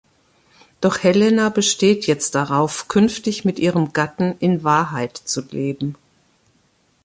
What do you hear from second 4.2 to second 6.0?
in Wahrheit zu leben.